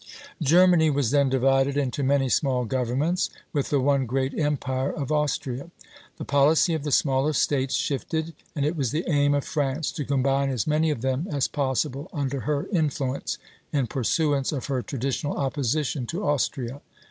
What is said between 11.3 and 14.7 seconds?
possible under her influence, in pursuance of